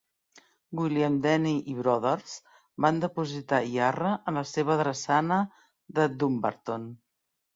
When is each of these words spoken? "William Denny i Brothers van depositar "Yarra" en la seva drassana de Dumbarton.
"William 0.77 1.17
Denny 1.25 1.51
i 1.73 1.75
Brothers 1.81 2.31
van 2.87 2.97
depositar 3.03 3.59
"Yarra" 3.73 4.15
en 4.31 4.41
la 4.41 4.43
seva 4.55 4.77
drassana 4.81 5.39
de 5.99 6.09
Dumbarton. 6.23 6.89